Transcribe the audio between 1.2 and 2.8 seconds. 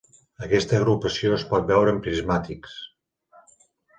es pot veure amb prismàtics.